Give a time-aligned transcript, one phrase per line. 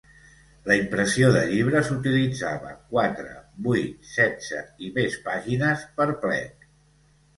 [0.69, 3.35] La impressió de llibres utilitzava quatre,
[3.67, 6.71] vuit, setze i més pàgines per plec.